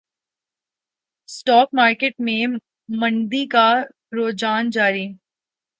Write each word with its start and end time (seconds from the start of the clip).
stock 1.29 1.67
market 1.73 2.13
میں 2.19 2.45
مندی 2.89 3.45
کا 3.47 3.67
رجحان 4.17 4.69
جاری 4.69 5.07